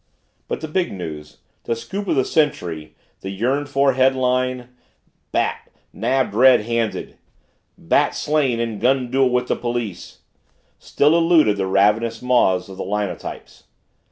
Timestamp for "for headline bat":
3.69-5.69